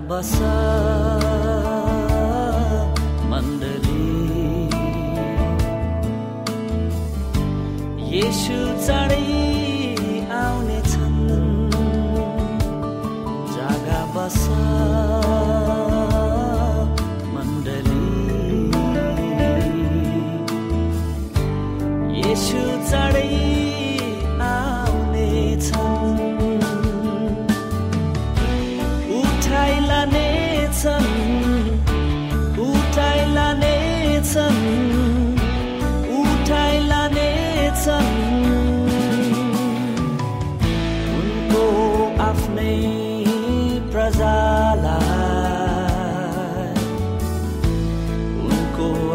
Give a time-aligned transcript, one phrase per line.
[0.00, 0.32] बस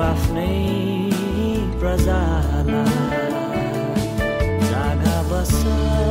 [0.07, 0.51] आफ्नै
[1.79, 3.25] प्रजालाई
[4.69, 6.06] जागा बसा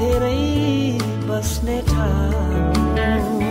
[0.00, 3.49] धेरै बस्ने ठाउँ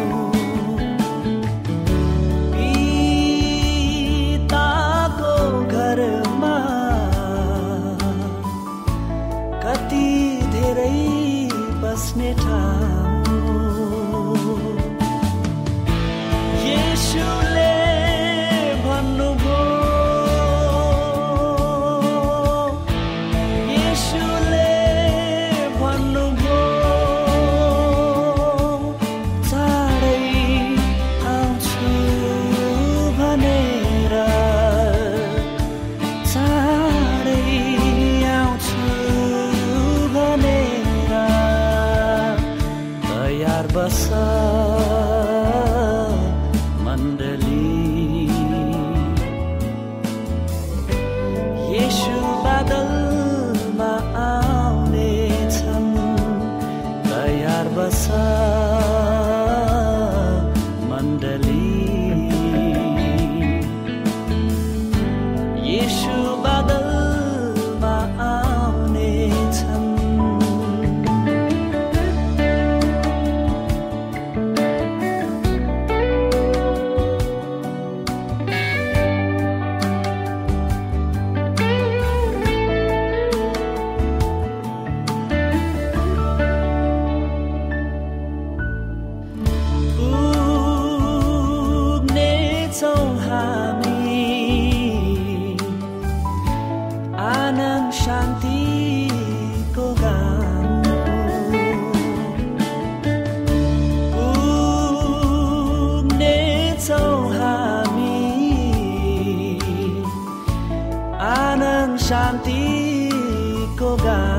[112.09, 114.38] Cantik kok ga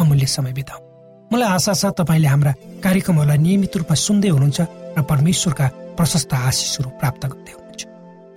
[0.00, 0.80] अमूल्य समय बिताउ
[1.32, 2.52] मलाई आशा छ तपाईँले हाम्रा
[2.84, 4.60] कार्यक्रमहरूलाई नियमित रूपमा सुन्दै हुनुहुन्छ
[4.96, 5.66] र परमेश्वरका
[5.98, 7.82] प्रशस्त आशिषहरू प्राप्त गर्दै हुनुहुन्छ।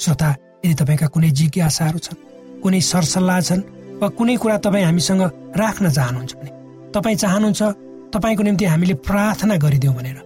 [0.04, 0.30] श्रोता
[0.66, 2.20] यदि तपाईँका कुनै जिज्ञासाहरू छन्
[2.64, 3.62] कुनै सरसल्लाह छन्
[4.02, 5.22] वा कुनै कुरा तपाईँ हामीसँग
[5.62, 6.52] राख्न चाहनुहुन्छ भने
[6.96, 7.62] तपाईँ चाहनुहुन्छ
[8.14, 10.20] तपाईँको निम्ति हामीले प्रार्थना गरिदिउँ भनेर।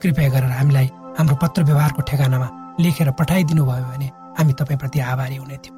[0.00, 0.86] कृपया गरेर हामीलाई
[1.18, 2.48] हाम्रो पत्र व्यवहारको ठेगानामा
[2.80, 5.76] लेखेर पठाइदिनु भयो भने हामी तपाईँप्रति आभारी हुने थियौँ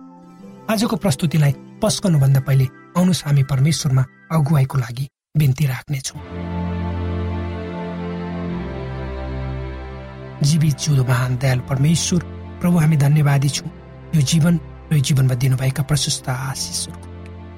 [0.71, 1.53] आजको प्रस्तुतिलाई
[1.83, 2.67] पस्कनुभन्दा पहिले
[2.97, 4.03] आउनुहोस् हामी परमेश्वरमा
[4.33, 5.09] अगुवाईको लागि
[5.39, 6.21] बिन्ती राख्नेछौँ।
[10.43, 12.21] जीवित जिउँदो महान दयालु परमेश्वर
[12.61, 13.71] प्रभु हामी धन्यवादी छौँ।
[14.15, 14.61] यो जीवन
[14.93, 16.99] र जीवनमा दिनुभएका प्रशस्त आशिषहरू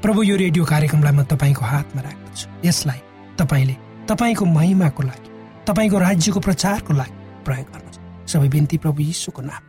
[0.03, 3.01] प्रभु यो रेडियो कार्यक्रमलाई म तपाईँको हातमा राख्दछु। यसलाई
[3.41, 3.77] तपाईँले
[4.07, 5.29] तपाईँको महिमाको लागि
[5.67, 9.63] तपाईँको राज्यको प्रचारको लागि प्रयोग गर्नुहोस्। सबै बिन्ती प्रभु यीशुको नाम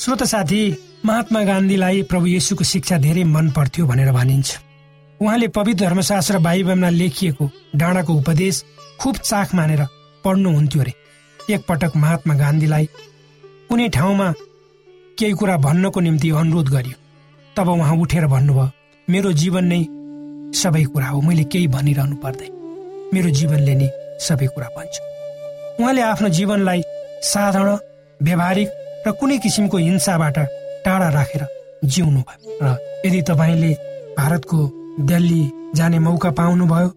[0.00, 0.60] श्रोत साथी
[1.04, 4.48] महात्मा गान्धीलाई प्रभु येशूको शिक्षा धेरै मन पर्थ्यो भनेर भनिन्छ।
[5.20, 8.62] उहाँले पवित्र धर्मशास्त्र बाइबलमा लेखिएको डाँडाको उपदेश
[9.00, 9.82] खुब चाख मानेर
[10.24, 10.94] पढ्नुहुन्थ्यो अरे
[11.54, 12.88] एकपटक महात्मा गान्धीलाई
[13.68, 14.32] कुनै ठाउँमा
[15.18, 16.96] केही कुरा भन्नको निम्ति अनुरोध गरियो।
[17.56, 18.70] तब उहाँ उठेर भन्नुभयो
[19.08, 19.82] मेरो जीवन नै
[20.56, 22.52] सबै कुरा हो मैले केही भनिरहनु पर्दैन।
[23.14, 23.92] मेरो जीवनले नै
[24.24, 24.94] सबै कुरा भन्छ।
[25.80, 26.82] उहाँले आफ्नो जीवनलाई
[27.26, 27.76] साधारण
[28.20, 30.38] व्यावहारिक र कुनै किसिमको हिंसाबाट
[30.84, 31.42] टाढा राखेर
[31.84, 32.66] जिउनु भयो। र
[33.06, 33.72] यदि तपाईँले
[34.18, 34.58] भारतको
[35.10, 35.42] दिल्ली
[35.76, 36.88] जाने मौका पाउनुभयो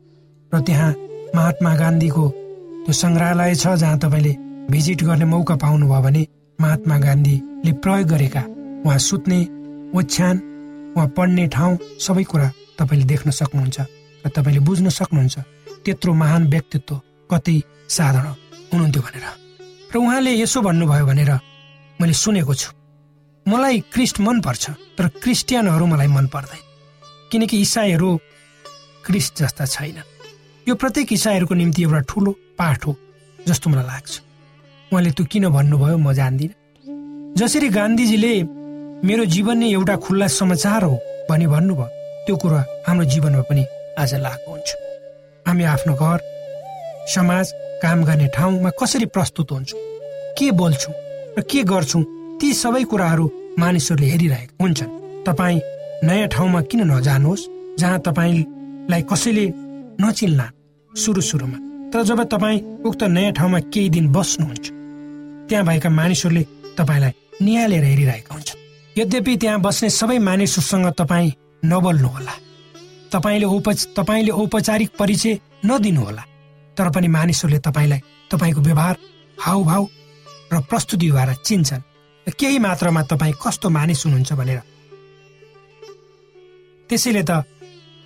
[0.52, 0.92] र त्यहाँ
[1.36, 2.24] महात्मा गान्धीको
[2.86, 4.34] त्यो सङ्ग्रहालय छ जहाँ तपाईँले
[4.72, 6.22] भिजिट गर्ने मौका पाउनुभयो भने
[6.60, 8.44] महात्मा गान्धीले प्रयोग गरेका
[8.86, 9.40] उहाँ सुत्ने
[9.98, 10.36] ओछ्यान
[10.96, 12.48] उहाँ पढ्ने ठाउँ सबै कुरा
[12.80, 13.80] तपाईँले देख्न सक्नुहुन्छ
[14.26, 15.38] र तपाईँले बुझ्न सक्नुहुन्छ।
[15.86, 17.00] त्यत्रो महान व्यक्तित्व
[17.32, 17.56] कति
[17.90, 18.28] साधारण
[18.72, 19.26] हुनुहुन्थ्यो भनेर।
[19.92, 21.32] र उहाँले यसो भन्नुभयो भनेर
[22.02, 22.72] मैले सुनेको छु।
[23.46, 26.62] मलाई क्रिस्ट मनपर्छ तर क्रिस्टियनहरू मलाई मन पर्दैन
[27.32, 28.10] किनकि इसाईहरू
[29.06, 29.98] क्रिस्ट जस्ता छैन।
[30.68, 32.96] यो प्रत्येक इसाईहरूको निम्ति एउटा ठुलो पाठ हो
[33.48, 34.14] जस्तो मलाई लाग्छ।
[34.92, 36.56] उहाँले त्यो किन भन्नुभयो म जान्दिनँ।
[37.38, 38.34] जसरी गान्धीजीले
[39.04, 40.96] मेरो जीवन नै एउटा खुल्ला समाचार हो
[41.30, 41.88] भनी भन्नुभयो
[42.26, 43.64] त्यो कुरा हाम्रो जीवनमा पनि
[44.00, 44.70] आज लागु हुन्छ।
[45.46, 46.20] हामी आफ्नो घर
[47.12, 47.46] समाज
[47.84, 49.80] काम गर्ने ठाउँमा कसरी प्रस्तुत हुन्छौँ?
[50.38, 50.94] के बोल्छौँ?
[51.38, 52.04] र के गर्छौँ?
[52.40, 53.26] ती सबै कुराहरू
[53.60, 55.60] मानिसहरूले हेरिरहेका हुन्छन्। तपाईँ
[56.04, 57.48] नयाँ ठाउँमा किन नजानुहोस्
[57.80, 59.46] जहाँ तपाईँलाई कसैले
[60.02, 60.48] नचिन्ला
[60.94, 61.58] सुरु सुरुमा।
[61.92, 64.66] तर जब तपाईँ उक्त नयाँ ठाउँमा केही दिन बस्नुहुन्छ
[65.50, 66.44] त्यहाँ भएका मानिसहरूले
[66.78, 68.62] तपाईँलाई निहालेर हेरिरहेका हुन्छन्।
[68.96, 71.32] यद्यपि त्यहाँ बस्ने सबै मानिसहरूसँग तपाईँ
[71.66, 72.34] नबोल्नुहोला।
[73.14, 76.24] तपाईँले औपच तपाईँले औपचारिक परिचय नदिनुहोला।
[76.78, 78.96] तर पनि मानिसहरूले तपाईँलाई तपाईँको व्यवहार
[79.38, 79.84] हावभाव
[80.54, 81.82] र प्रस्तुतिद्वारा चिन्छन्।
[82.28, 84.62] र केही मात्रामा तपाईँ कस्तो मानिस हुनुहुन्छ भनेर।
[86.90, 87.32] त्यसैले त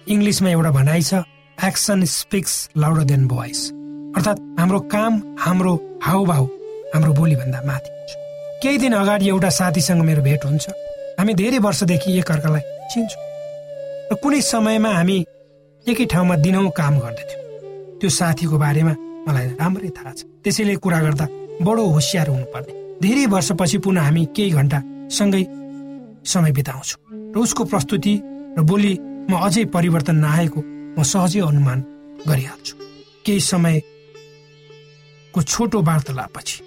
[0.08, 1.14] इङ्ग्लिसमा एउटा भनाइ छ
[1.60, 3.60] action speaks louder than voice
[4.16, 5.74] अर्थात् हाम्रो काम हाम्रो
[6.04, 6.44] हावभाव
[6.94, 7.90] हाम्रो बोलीभन्दा माथि
[8.64, 10.66] केही दिन अगाडि एउटा साथीसँग मेरो भेट हुन्छ।
[11.20, 13.24] हामी धेरै वर्षदेखि एकअर्कालाई चिन्छौँ।
[14.12, 15.18] र कुनै समयमा हामी
[15.86, 17.42] एकै ठाउँमा दिनौँ काम गर्दथ्यौँ।
[18.00, 18.94] त्यो साथीको बारेमा
[19.28, 21.26] मलाई राम्रै थाहा छ। त्यसैले कुरा गर्दा
[21.62, 24.80] बडो होसियार हुनुपर्ने। धेरै वर्षपछि पुनः हामी केही घन्टा
[25.18, 25.44] सँगै
[26.26, 27.00] समय बिताउँछौँ।
[27.34, 28.14] र उसको प्रस्तुति
[28.58, 30.60] र बोलीमा अझै परिवर्तन नआएको
[30.98, 31.80] म सहजै अनुमान
[32.28, 32.76] गरिहाल्छु।
[33.26, 36.58] केही समयको छोटो वार्तालापपछि।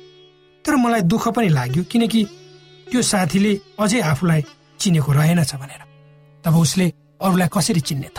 [0.64, 2.20] तर मलाई दुःख पनि लाग्यो किनकि
[2.90, 4.40] त्यो साथीले अझै आफूलाई
[4.80, 5.82] चिनेको रहेनछ भनेर।
[6.44, 6.86] तब उसले
[7.20, 8.18] अरूलाई कसरी चिन्ने त?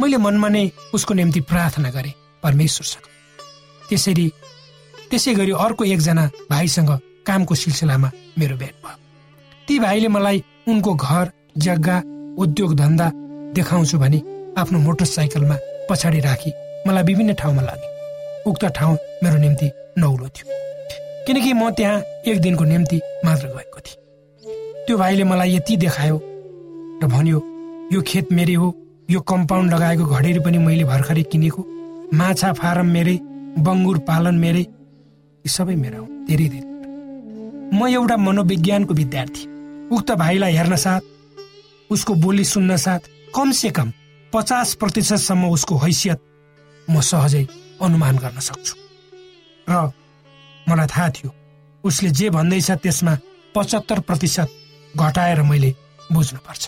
[0.00, 3.04] मैले मनमा नै उसको निम्ति प्रार्थना गरेँ परमेश्वरसँग।
[3.88, 4.26] त्यसरी
[5.12, 6.90] त्यसै गरी अर्को एकजना भाइसँग
[7.26, 8.96] कामको सिलसिलामा मेरो भेट भयो।
[9.68, 11.96] ती भाइले मलाई उनको घर जग्गा
[12.42, 13.10] उद्योग धन्दा
[13.54, 14.22] देखाउँछु भने
[14.58, 15.56] आफ्नो मोटरसाइकलमा
[15.90, 16.50] पछाडि राखी
[16.86, 17.88] मलाई विभिन्न ठाउँमा लागे।
[18.50, 20.46] उक्त ठाउँ मेरो निम्ति नौलो थियो।
[21.26, 24.00] किनकि म त्यहाँ एक दिनको निम्ति मात्र गएको थिएँ।
[24.86, 26.16] त्यो भाइले मलाई यति देखायो
[27.02, 27.38] र भन्यो
[27.92, 28.74] यो खेत मेरै हो
[29.10, 31.62] यो कम्पाउन्ड लगाएको घडेरी पनि मैले भर्खरै किनेको।
[32.14, 33.16] माछा फारम मेरै
[33.60, 34.64] बङ्गुर पालन मेरै
[35.44, 36.70] यी सबै मेरा हुन् धेरै धेरै।
[37.74, 39.42] म एउटा मनोविज्ञानको विद्यार्थी।
[39.90, 41.02] उक्त भाइलाई हेर्न साथ
[41.90, 43.02] उसको बोली सुन्न साथ
[43.34, 43.88] कमसे कम
[44.32, 46.20] पचास प्रतिशतसम्म उसको हैसियत
[46.88, 47.44] म सहजै
[47.82, 48.74] अनुमान गर्न सक्छु।
[49.66, 49.74] र
[50.68, 51.30] मलाई थाहा थियो
[51.84, 53.14] उसले जे भन्दैछ त्यसमा
[53.54, 54.48] पचहत्तर प्रतिशत
[54.94, 55.70] घटाएर मैले
[56.14, 56.62] बुझ्नुपर्छ।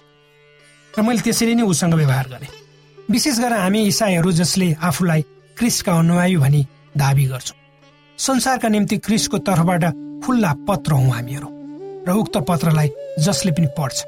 [0.95, 2.51] र मैले त्यसरी नै उसँग व्यवहार गरेँ।
[2.99, 5.23] विशेष गरेर हामी इसाईहरू जसले आफूलाई
[5.57, 6.63] क्रिसका अनुयायी भनी
[6.99, 7.59] दावी गर्छौँ।
[8.19, 9.85] संसारका निम्ति क्रिसको तर्फबाट
[10.25, 11.49] खुल्ला पत्र हौ हामीहरू।
[12.09, 14.05] र उक्त पत्रलाई जसले पनि पढ्छ।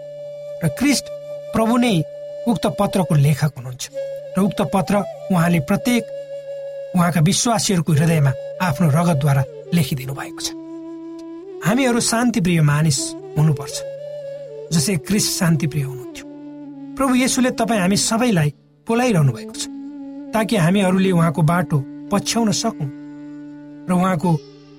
[0.64, 1.04] र क्रिस्ट
[1.52, 2.02] प्रभु नै
[2.48, 3.90] उक्त पत्रको लेखक हुनुहुन्छ।
[4.38, 4.94] र उक्त पत्र
[5.32, 6.04] उहाँले प्रत्येक
[6.96, 8.32] उहाँका विश्वासीहरूको हृदयमा
[8.62, 9.44] आफ्नो रगतद्वारा
[9.75, 10.48] लेखिदिनु भएको छ।
[11.66, 12.98] हामीहरू शान्तिप्रिय मानिस
[13.38, 13.76] हुनुपर्छ।
[14.72, 16.26] जसै क्रिस शान्तिप्रिय हुनुहुन्थ्यो।
[16.96, 18.54] प्रभु येसुले तपाईँ हामी सबैलाई
[18.88, 19.66] बोलाइरहनु भएको छ।
[20.34, 21.78] ताकि हामीहरूले उहाँको बाटो
[22.12, 23.05] पछ्याउन सकौँ।
[23.88, 24.31] र उहाँको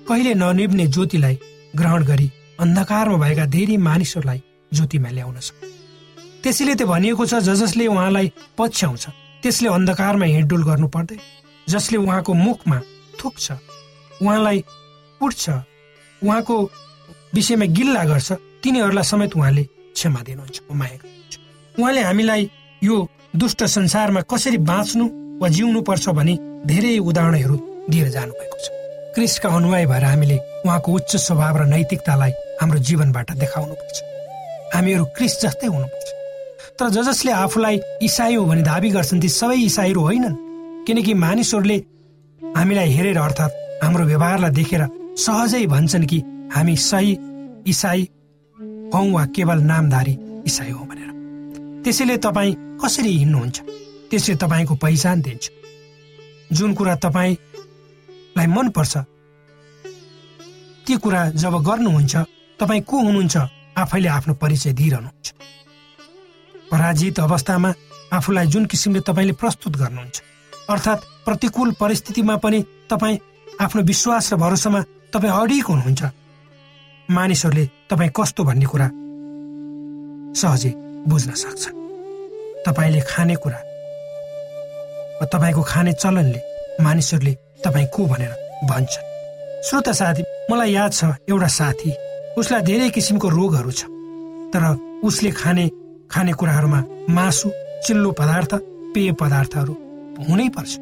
[0.08, 1.38] कहिले ननिब्ने ज्योतिलाई
[1.76, 4.40] ग्रहण गरी अन्धकारमा भएका धेरै मानिसहरूलाई
[4.72, 5.64] ज्योतिमा ल्याउन सक्छ।
[6.42, 9.04] त्यसैले त भनिएको छ ज जसले उहाँलाई पछ्याउँछ
[9.42, 11.20] त्यसले अन्धकारमा हिँडडुल गर्नु पर्दैन।
[11.68, 12.78] जसले उहाँको मुखमा
[13.20, 13.46] थुक्छ
[14.22, 14.58] उहाँलाई
[15.20, 15.44] उठ्छ
[16.22, 16.56] उहाँको
[17.34, 19.64] विषयमा गिल्ला गर्छ तिनीहरूलाई समेत उहाँले
[19.96, 20.56] क्षमा दिनुहुन्छ
[21.78, 22.50] उहाँले हामीलाई
[22.82, 22.96] यो
[23.36, 25.04] दुष्ट संसारमा कसरी बाँच्नु
[25.40, 26.34] वा जिउनु पर्छ भनी
[26.66, 27.56] धेरै उदाहरणहरू
[27.90, 28.77] दिएर जानुभएको छ।
[29.18, 32.32] क्रिस्टका अनुयायी भएर हामीले उहाँको उच्च स्वभाव र नैतिकतालाई
[32.62, 33.96] हाम्रो जीवनबाट देखाउनुपर्छ।
[34.74, 36.08] हामीहरू क्रिस जस्तै हुनुपर्छ।
[36.78, 40.36] तर ज जसले आफूलाई इसाई हो भने दावी गर्छन् ती सबै इसाईहरू होइनन्।
[40.86, 41.78] किनकि मानिसहरूले
[42.42, 44.86] हामीलाई हेरेर अर्थात् हाम्रो व्यवहारलाई देखेर
[45.18, 46.18] सहजै भन्छन् कि
[46.54, 47.18] हामी सही
[47.66, 48.08] इसाई
[48.94, 50.14] हौ वा केवल नामधारी
[50.46, 51.10] इसाई हो भनेर।
[51.82, 53.56] त्यसैले तपाईँ कसरी हिँड्नुहुन्छ?
[54.10, 55.50] त्यसले तपाईँको पहिचान दिन्छ।
[56.52, 57.36] जुन कुरा तपाईँ
[58.38, 58.94] लाई मनपर्छ।
[60.86, 62.14] ती कुरा जब गर्नुहुन्छ
[62.60, 63.36] तपाईँ को हुनुहुन्छ
[63.76, 65.26] आफैले आफ्नो परिचय दिइरहनुहुन्छ।
[66.70, 67.70] पराजित अवस्थामा
[68.12, 70.16] आफूलाई जुन किसिमले तपाईँले प्रस्तुत गर्नुहुन्छ
[70.70, 72.58] अर्थात् प्रतिकूल परिस्थितिमा पनि
[72.90, 73.18] तपाईँ
[73.60, 74.80] आफ्नो विश्वास र भरोसामा
[75.12, 76.02] तपाईँ अडिक हुनुहुन्छ।
[77.08, 78.88] मानिसहरूले तपाईँ कस्तो भन्ने कुरा
[80.38, 80.72] सहजै
[81.08, 81.64] बुझ्न सक्छ।
[82.66, 83.60] तपाईँले खाने कुरा
[85.26, 86.40] तपाईँको खाने चलनले
[86.84, 87.34] मानिसहरूले
[87.64, 88.32] तपाईँ को भनेर
[88.70, 89.06] भन्छन्
[89.68, 91.90] श्रोता साथी मलाई याद छ एउटा साथी।
[92.38, 93.82] उसलाई धेरै किसिमको रोगहरू छ।
[94.52, 94.64] तर
[95.04, 95.68] उसले खाने
[96.10, 97.50] खाने कुराहरूमा मासु
[97.86, 98.54] चिल्लो पदार्थ
[98.94, 99.74] पेय पदार्थहरू
[100.28, 100.72] हुनै पर्छ।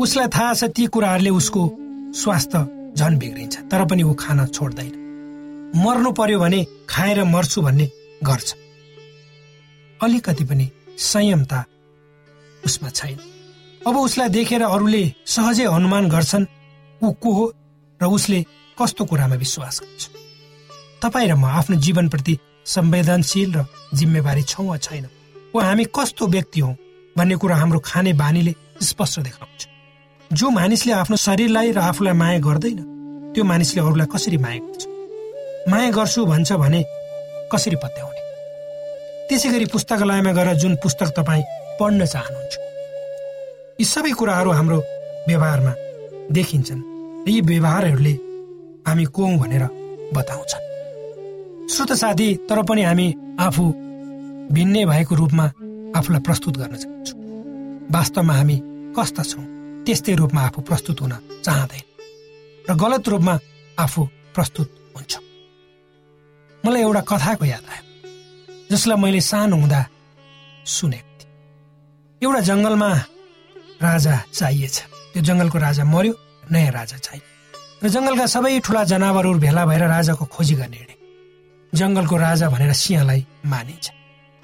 [0.00, 1.62] उसलाई थाहा छ ती कुराहरूले उसको
[2.14, 2.58] स्वास्थ्य
[2.96, 4.92] झन बिग्रिन्छ तर पनि ऊ खान छोड्दैन।
[5.76, 7.90] मर्नु पर्यो भने खाएर मर्छु भन्ने
[8.22, 8.54] गर्छ।
[10.00, 10.70] अलिकति पनि
[11.10, 11.64] संयमता
[12.62, 13.18] उसमा छैन।
[13.86, 16.44] अब उसलाई देखेर अरूले सहजै अनुमान गर्छन्
[17.04, 17.44] ऊ को हो?
[18.00, 18.40] र उसले
[18.80, 20.02] कस्तो कुरामा विश्वास गर्छ।
[21.04, 25.04] तपाईँ र म आफ्नो जीवनप्रति संवेदनशील र जिम्मेवारी छौँ वा छैन?
[25.54, 26.72] वा हामी कस्तो व्यक्ति हौ
[27.16, 29.68] भन्ने कुरा हाम्रो खाने बानीले स्पष्ट देखाउँछ।
[30.32, 32.80] जो मानिसले आफ्नो शरीरलाई र आफूलाई माया गर्दैन
[33.36, 34.82] त्यो मानिसले अरूलाई कसरी माया गर्छ?
[35.68, 36.80] माया गर्छु भन्छ भने
[37.52, 38.20] कसरी पत्याउने?
[39.28, 41.44] त्यसै गरी पुस्तकालयमा गएर जुन पुस्तक तपाईँ
[41.80, 42.54] पढ्न चाहनुहुन्छ
[43.78, 44.78] यी सबै कुराहरू हाम्रो
[45.28, 45.72] व्यवहारमा
[46.30, 46.82] देखिन्छन्
[47.28, 48.14] यी व्यवहारहरूले
[48.86, 49.64] हामी को भनेर
[50.14, 50.62] बताउँछन्।
[51.72, 53.06] श्रोत साथी तर पनि हामी
[53.46, 53.64] आफू
[54.54, 55.44] भिन्नै भएको रूपमा
[55.98, 57.18] आफूलाई प्रस्तुत गर्न चाहन्छौँ।
[57.94, 58.56] वास्तवमा हामी
[58.96, 59.44] कस्ता छौँ
[59.84, 61.84] त्यस्तै रूपमा आफू प्रस्तुत हुन चाहँदैन
[62.68, 63.34] र गलत रूपमा
[63.78, 64.00] आफू
[64.34, 65.12] प्रस्तुत हुन्छ।
[66.62, 67.82] मलाई एउटा कथाको याद आयो
[68.70, 69.80] जसलाई मैले सानो हुँदा
[70.76, 71.32] सुनेको थिएँ।
[72.22, 72.90] एउटा जङ्गलमा
[73.82, 74.76] राजा चाहिएछ
[75.12, 76.14] त्यो जङ्गलको राजा मर्यो
[76.52, 77.34] नयाँ राजा चाहियो
[77.84, 80.94] र जङ्गलका सबै ठुला जनावरहरू भेला भएर राजाको खोजी गर्ने हिँडे।
[81.72, 83.86] जङ्गलको राजा भनेर सिंहलाई मानिन्छ।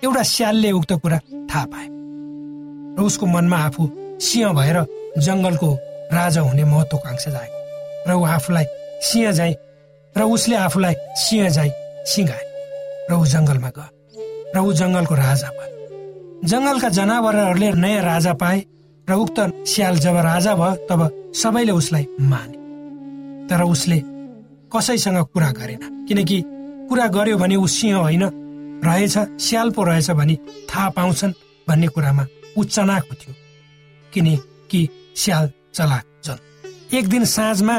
[0.02, 1.18] एउटा स्यालले उक्त कुरा
[1.50, 1.88] थाहा पाए।
[2.96, 3.82] र उसको मनमा आफू
[4.20, 4.76] सिंह भएर
[5.26, 5.68] जङ्गलको
[6.12, 7.58] राजा हुने महत्वाकांक्षा जागे
[8.08, 8.66] र ऊ आफूलाई
[9.08, 9.52] सिंह जाइ
[10.16, 10.94] र उसले आफूलाई
[11.24, 11.70] सिंह जाइ
[12.12, 12.44] सिँगाए
[13.10, 13.88] र ऊ जङ्गलमा गयो।
[14.54, 15.70] र ऊ जङ्गलको राजा भयो।
[16.44, 18.58] जङ्गलका जनावरहरूले नयाँ राजा पाए
[19.10, 22.58] र उक्त स्याल जब राजा भयो तब सबैले उसलाई माने।
[23.48, 24.02] तर उसले
[24.70, 26.42] कसैसँग कुरा गरेन। किनकि
[26.88, 28.22] कुरा गर्यो भने ऊ सिंह होइन
[28.84, 30.34] रहेछ स्याल पो रहेछ भने
[30.70, 31.32] थाहा पाउँछन्
[31.68, 32.26] भन्ने कुरामा
[32.58, 33.34] ऊ चनाको थियो।
[34.14, 36.38] किनकि स्याल चलाक जन।
[36.96, 37.76] एक दिन साँझमा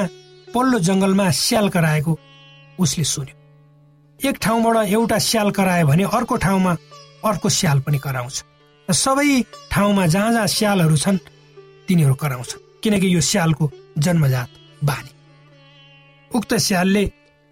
[0.53, 2.19] पल्लो जङ्गलमा स्याल कराएको
[2.79, 3.35] उसले सुन्यो।
[4.29, 6.77] एक ठाउँबाट एउटा स्याल करायो भने अर्को ठाउँमा
[7.25, 8.43] अर्को स्याल पनि कराउँछ।
[8.93, 11.17] सबै ठाउँमा जहाँ जहाँ स्यालहरू छन्
[11.87, 14.49] तिनीहरू कराउँछन्। किनकि यो स्यालको जन्मजात
[14.83, 15.11] बानी।
[16.31, 17.03] उक्त स्यालले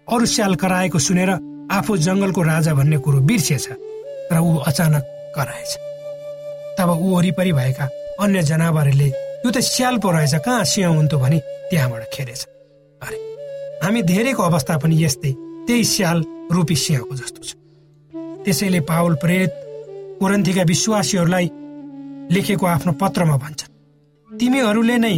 [0.08, 1.30] अरू स्याल कराएको सुनेर
[1.70, 3.68] आफू जङ्गलको राजा भन्ने कुरो बिर्सिएछ
[4.32, 5.04] र ऊ अचानक
[5.36, 5.72] कराएछ।
[6.78, 7.84] तब ऊ वरिपरि भएका
[8.20, 9.08] अन्य जनावरहरूले
[9.44, 11.38] यो त स्याल पो रहेछ कहाँ सिंह हुन्थ्यो भने
[11.70, 12.42] त्यहाँबाट खेरेछ
[13.00, 13.16] अरे
[13.84, 15.32] हामी धेरैको अवस्था पनि यस्तै
[15.66, 17.54] त्यही स्याल रूपी सिंहको जस्तो छ।
[18.44, 19.50] त्यसैले पावल प्रेत
[20.20, 21.46] कोरन्थीका विश्वासीहरूलाई
[22.30, 23.72] लेखेको आफ्नो पत्रमा भन्छन्।
[24.30, 25.16] तिमीहरूले नै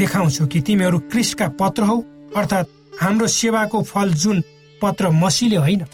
[0.00, 1.96] देखाउँछौ कि तिमीहरू क्रिस्टका पत्र हौ
[2.36, 4.42] अर्थात् हाम्रो सेवाको फल जुन
[4.82, 5.84] पत्र मसिले होइन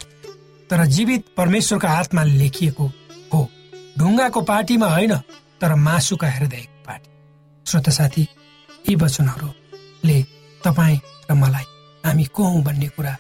[0.71, 2.87] तर जीवित परमेश्वरका आत्माले लेखिएको
[3.33, 3.41] हो।
[3.99, 5.15] ढुङ्गाको पार्टीमा होइन
[5.61, 7.11] तर मासुका हृदयको पार्टी
[7.67, 8.27] श्रोत साथी
[8.89, 10.19] यी वचनहरूले
[10.65, 10.99] तपाईँ
[11.31, 11.67] र मलाई
[12.05, 13.17] हामी को हौँ भन्ने कुरा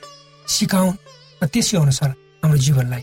[0.47, 0.99] सिकाउन्
[1.43, 2.11] र त्यसै अनुसार
[2.43, 3.03] हाम्रो जीवनलाई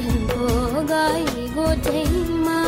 [0.00, 2.58] बेथलेहमको गाई गोठैमा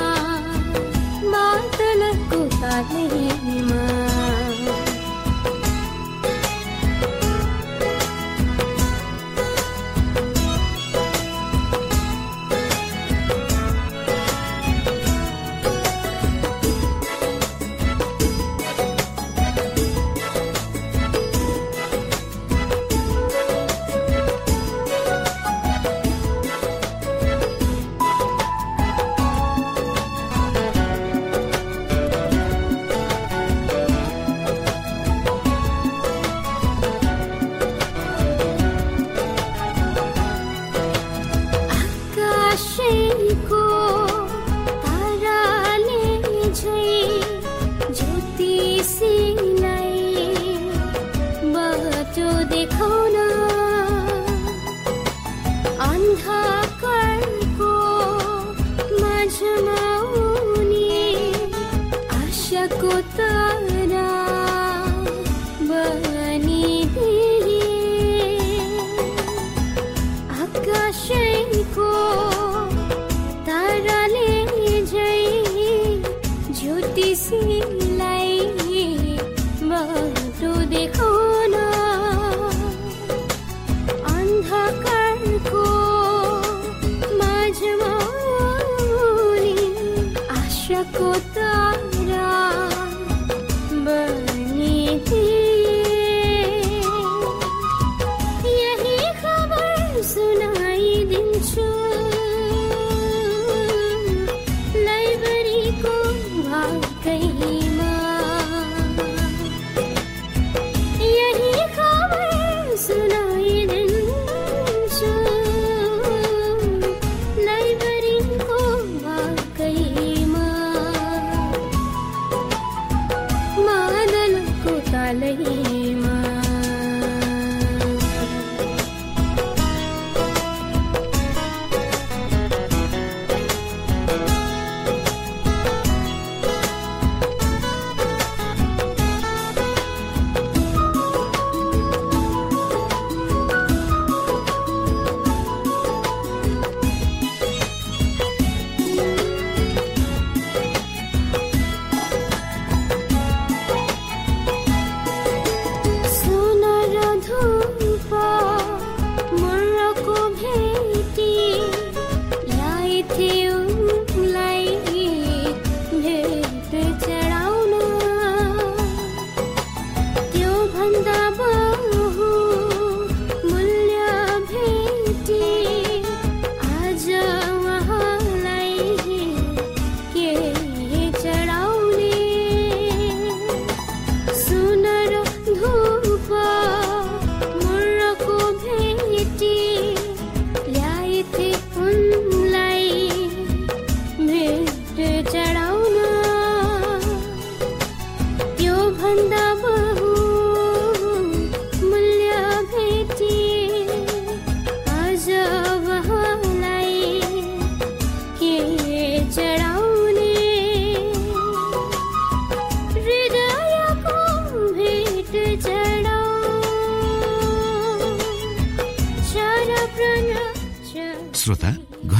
[1.35, 4.12] मातलको तालैमा